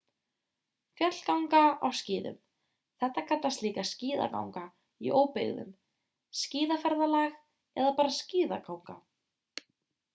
fjallganga 0.99 1.59
á 1.85 1.87
skíðum 1.97 2.37
þetta 3.03 3.23
kallast 3.31 3.61
líka 3.65 3.83
skíðaganga 3.89 4.63
í 5.09 5.13
óbyggðum 5.21 5.69
skíðaferðalag 6.41 7.37
eða 7.83 7.93
bara 8.01 8.17
skíðaganga 8.21 8.97